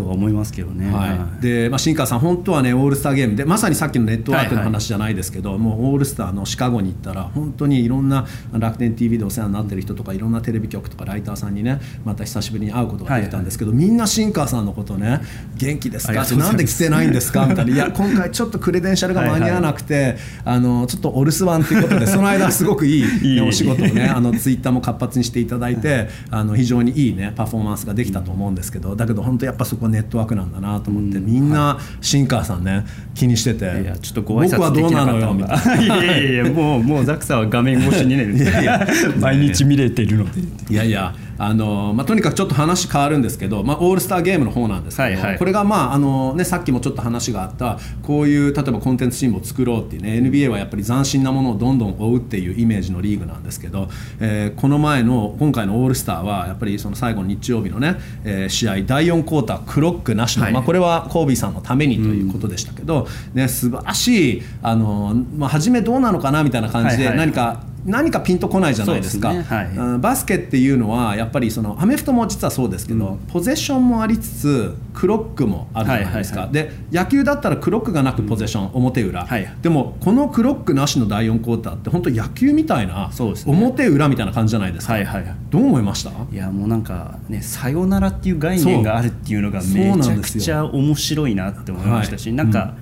[0.03, 0.91] とは思いますけどね。
[0.93, 3.37] はい、で、まあ、新川さん、本当はね、オールスターゲーム。
[3.37, 4.73] で、まさにさっきのネットワークのはいはい。
[4.75, 15.21] 話じゃないですけど、もうオールスターのシカゴに行ったら、本当にいろんな楽天 TV でお世話になってる人とか、いろんなテレビ局とか、ライターさんにね、また久しぶりに会うことができたんですけど、みんな新川さんのことね、
[15.57, 16.23] 元気ですか？
[16.23, 17.47] って、ないんで来てないんですか？
[17.47, 23.35] みたいな、いや、今回ちょっとクレデンシャルが間に合わなくて、あのちょっとお留守番ということで、 その間、すごくいいいい。
[23.37, 35.97] ねお仕事をね、あのツイッターも活発にしていただいて、あの非常にいいね、パフォーマンスができたと思うんですけど、だけど本当やっぱそこはネットワークなんだなと思って、みんな新川さんね、気にしてて、いやちょっとご挨僕は拶できどうなのよみたいな。
[35.97, 38.27] がいやいやいやもうもうザクさんは画面越しにね
[39.21, 40.41] 毎日見れてるので。
[40.71, 45.39] いやいや、あのまあ、とにかくちょっと話変わるんですけど、まあ、オールスターゲームの方なんですけど、はいはい。
[45.39, 53.89] これが、まああのね、さっきもちょっと話があったこういう例えばコンテンツチームを作ろうっていうね NBA はやっぱり斬新なものをどんどん追うっていうイメージのリーグなんですけど、
[54.21, 60.53] えーこの前の今回のオールスターはやっぱりその最後の日曜日のね、えー試合第4クォータークロックなしの、はい。
[60.53, 67.27] まあ、これはコービーさんのためにということでしたけど、ね、素晴らしいあの、まあ、初めどうなのかなみたいな感じではいはい。
[67.27, 69.33] 何か、何かピンとこないじゃないですか。
[69.33, 69.43] ね。
[69.43, 69.67] はい。
[69.77, 79.49] うんバスケっていうのはやっぱりそのアメフトも実はそうですけど、ポゼッションもありつつクロックもあるじゃないですか、はいで野球だったらクロックがなくポゼッション、表裏、はい。
[79.63, 83.11] でもこのクロックなしの第4クォーターって本当野球みたいな、
[83.47, 85.35] 表裏みたいな感じじゃないですか、はいはいはい。
[85.51, 86.11] どう思いました？
[86.33, 92.37] いやもうなんかねさよならっていう概念があるっていうのがめちゃくちゃ面白いなって思いましたし、はい。
[92.37, 92.75] なんか、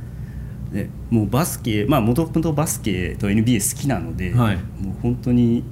[0.76, 4.56] ね、もうバスケまあもともとバスケと NBA 好きなので、はい。
[4.56, 5.64] もう本当に、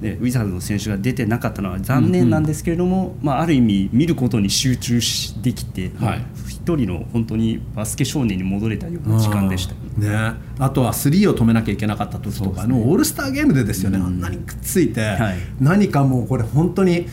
[0.00, 6.24] ね、ウィザーズの選手が出てなかったのは残念なんですけれども、まあ、ある意味見ることに集中しできて、はい。
[6.48, 9.74] 一人の本当にバスケ少年に戻れたような時間でした。
[9.74, 15.36] うんね、あとはスリーを止めなきゃいけなかった時とかのオールスターゲームでですよね、あんなにくっついて、はい。
[15.60, 17.06] 何かもうこれ本当に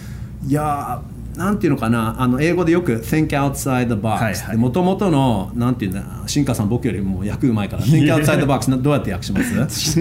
[0.45, 4.57] いやーなんていうのかなあの英語でよく「think outside the はい box」はい。
[4.57, 9.95] もともとのなんていうんだ新川さん僕よりも役うまいから「think outside the box」などうやって訳します？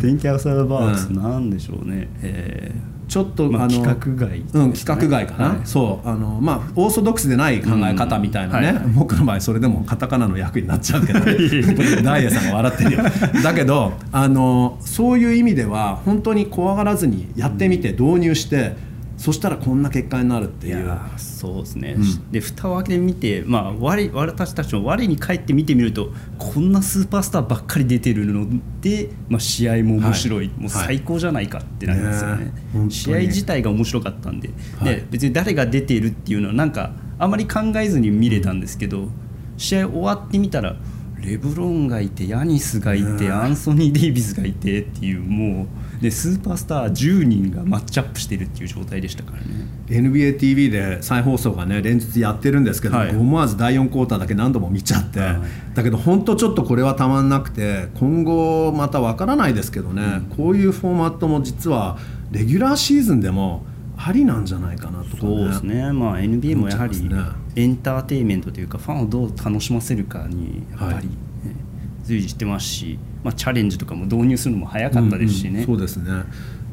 [0.00, 2.74] 電気アウサーバーツなんでしょうね、え
[3.08, 4.44] ちょっと、まああの規格外ね。
[4.52, 5.58] うん、規格外かな、はい。
[5.64, 8.74] そうあのまあオーソドックスでない考え方みたいなね、うん。
[8.74, 11.20] はいはい僕の場合それでもカタカナの役になっちゃうけど
[12.02, 12.98] ダイヤさんが笑ってるよ。
[13.42, 18.76] だけどあのそういう意味では本当に怖がらずにやってみて導入して、
[19.16, 20.98] そしたらこんな結果になるっていう。
[21.16, 22.30] そうですね、うん。
[22.30, 28.46] で蓋を開けてみて、まあ、我私たちも我に返って見てみるとこんなスーパースターばっかり出てるの
[28.80, 30.60] で、まあ、試合も面白い、はい。
[30.60, 32.52] もう最高じゃないかってなりますよね。
[32.90, 34.96] 試合自体が面白かったんで,、はい。
[34.96, 39.08] で別に誰が出ているっていうのはなんかあまり考えずに見れたんですけど、
[39.56, 40.76] 試合終わってみたら
[41.20, 49.66] レブロンがいてヤニスがいて、アンソニー・デイビスがいてっていうもうでスーパースター10人がマッチアップしてるっていう状態でしたからね。
[49.88, 53.10] NBATV で再放送がね連日やってるんですけど、はい。
[53.10, 55.40] 思わず第4クォーターだけ何度も見ちゃって、はい。
[55.74, 61.98] だけど本当ちょっとこれはたまんなくて今後またわからないですけどね、こういうフォーマットも実は
[62.30, 63.64] レギュラーシーズンでも
[63.96, 65.20] ありなんじゃないかなとかね。
[65.20, 67.16] そうですね、まあ、NBA もやはりね
[67.56, 71.14] エンターテインメントというかファンをどう楽しませるかにやっぱり、ね
[72.06, 76.10] 随時してますし、まあ、チャレンジとかも導入するのも早かったですしね、うんうんそうですね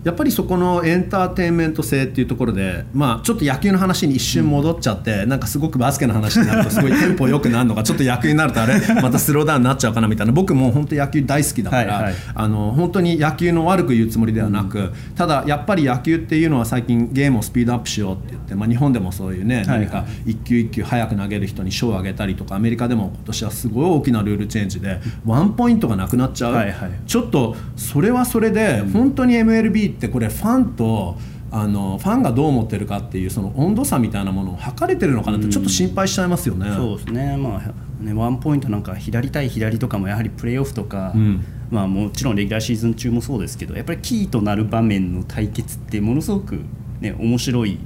[0.04, 12.14] やっぱりそこのエンターテインメント性っていうところで、まあ、ちょっと野球の話に一瞬戻っちゃって、なんかすごくバスケの話になるとすごいテンポよくなるのが ちょっと野球になるとあれまたスローダウンになっちゃうかなみたいな僕も本当野球大好きだから、はいはい。
[12.36, 26.92] あの本当に野球の悪く言うつもりではなく、ただやっぱり野球っていうのは最近ゲームをスピードアップしようって言って、まあ、日本でもそういうねはい何か一球一球早く投げる人に賞をあげたりとかアメリカでも今年はすごい大きなルールチェンジでワンポイントがなくなっちゃう、はいはい。
[27.06, 31.18] ちょっとそれはそれで本当に MLB ってこれファンと
[31.52, 36.74] あのファンがどう思ってるかっていうその温度差みたいなものを測れてるのかなってちょっと心配しちゃいますよね。
[36.76, 41.46] そうですね,、まあ、ねワンポイントなんか左対左とかもやはりプレーオフとか、ん。
[41.70, 46.60] まあ、もちろんレギュラーシーズン中もそうですけどやっぱりキーとなる場面の対決ってものすごく、
[47.02, 47.80] ね、面白い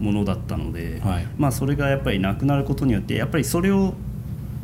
[0.00, 1.26] ものだったので、はい。
[1.36, 3.94] まあ、それがやっぱりなくなることによってやっぱりそれを、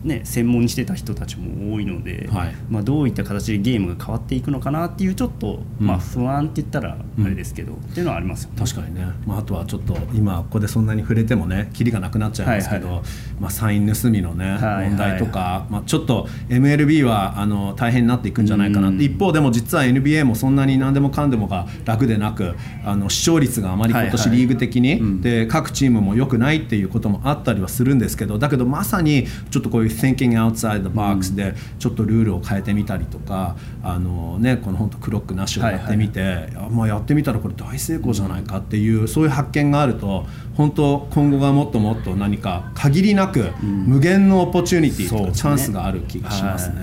[0.04, 2.54] ね、専門にしてた人たちも多いので、はい。
[2.68, 8.56] まあ、どういった形でゲームが変わっていくのかなっていうちょっと、まあ、不安って言ったらあれですけど、っていうのはありますよね。
[8.58, 13.02] 確かにね、まあ、あとはちょっと今ここでそんなに触れてもねキリがなくなっちゃいますけど、はいは
[13.40, 24.16] まあ、サイン盗みのね、はい問題とか、まあ、ちょっと MLB はあの大変になっていくんじゃないかなって、一方でも実は NBA もそんなに何でもかんでもが楽でなくあの視聴率があまり今はいはい。
[24.16, 36.22] 年リーグ的に、で各チームも良くないっていうこともあったりはするんですけどだけどまさにちょっとこういう thinking outside the box でちょっとルールを変えてみたりとか、あのね、この本当クロックなしをやってみて、い
[36.54, 45.32] やまあ、やってみたらこれ大成功じゃないかっていうそういう発見があると本当今後がもっともっと何か限りなく無限のオポチュニティとかね。
[45.32, 46.76] チャンスがある気がしますね。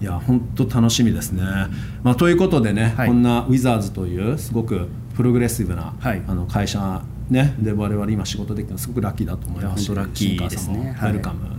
[0.00, 0.04] い。
[0.04, 1.42] や本当楽しみですね、
[2.02, 3.08] まあ、ということでね、はい。
[3.08, 6.22] こんなウィザーズというすごくプログレッシブな、はい。
[6.26, 10.96] あの会社、ね、で我々今仕事できたのすごくラッキーだと思いますしラッキーですね。
[11.00, 11.57] ウェルカムで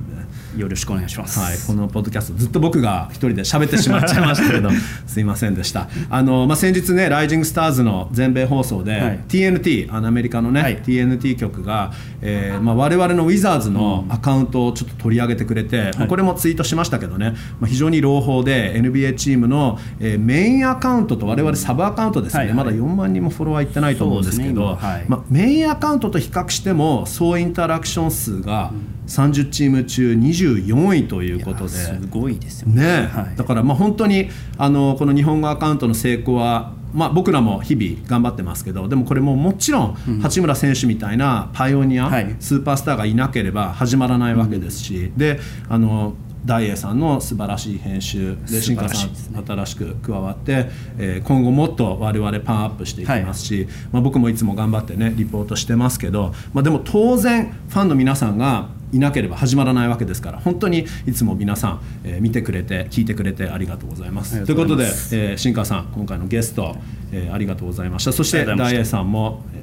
[0.57, 1.39] よろしくお願いします。
[1.39, 4.69] はい、このポッドキャストずっと僕が一人で喋ってしまっちゃいましたけど
[5.07, 5.87] すいませんでした。
[6.09, 9.19] あの、まあ、先日ね「ライジングスターズ」の全米放送で、はい。
[9.27, 10.81] TNT あのアメリカのね、はい。
[10.81, 11.91] TNT 局が、
[12.21, 22.57] えーまあ、我々のウィザーズのアカウントをちょっと取り上げてくれて、まあこれもツイートしましたけどね、まあ、非常に朗報で NBA チームの、えーメインアカウントと我々サブアカウントですね、はいはい。
[22.57, 28.71] まだ4万人もフォロワーいってないと思うんですけどねまあ、メインアカウントと比較しても総インタラクション数が
[29.09, 31.69] 30チーム中24位ということで。
[31.69, 33.09] すごいですよね。
[33.11, 33.35] はい。
[33.35, 39.95] だからまあ本当にあのこの日本語アカウントの成功は、まあ、僕らも日々頑張ってますけどでもこれももちろん。
[40.21, 42.35] 八村選手みたいなパイオニア、はい。
[42.39, 46.13] スーパースターがいなければ始まらないわけですし、であの
[46.45, 64.43] 大栄さんの素晴らしい編集で新川さん新しく加わって、えー今後もっと我々パンアップしていきますし、まあ、僕もいつも頑張ってねリポートしてますけど、まあ、でも当然ファンの皆さんがいなければ始まらないわけですから本当にいつも皆さん、えー見てくれて聞いてくれてありがとうございます。
[64.45, 66.75] ということでえー新川さん今回のゲスト、
[67.11, 68.11] えーありがとうございました。
[68.13, 69.58] そして大栄さんも、え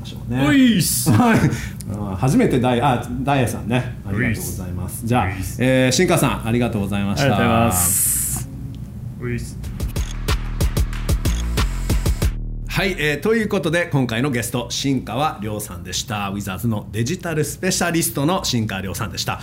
[0.00, 0.46] ましょうね。
[0.46, 1.38] おいっすはい、
[1.92, 3.96] あ初めて大あ大栄さんね。
[4.06, 5.06] ありがとうございます。
[5.06, 5.28] じゃあ
[5.58, 7.24] えー新川さんありがとうございました。
[7.26, 8.48] ありがとうございます。
[9.22, 9.58] おいっす
[12.68, 16.30] はい、えーということで今回のゲスト新川亮さんでした。
[16.30, 19.40] ウィザーズのデジタルスペシャリストの新川亮さんでした。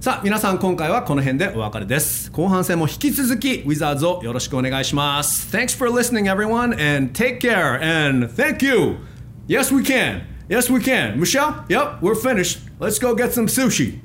[0.00, 2.32] さあ皆さん今回はこの辺でお別れです。
[2.32, 5.56] 後半戦も引き続きウィザーズをよろしくお願いします。
[5.56, 8.96] Thanks for listening everyone and take care and thank you
[9.52, 10.26] Yes we can.
[10.48, 11.20] Yes we can.
[11.20, 12.60] Michelle Yep we're finished.
[12.78, 14.00] Let's go get some sushi